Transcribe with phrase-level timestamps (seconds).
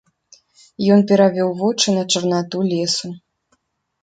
[0.95, 3.07] Ён перавёў вочы на чарнату лесу.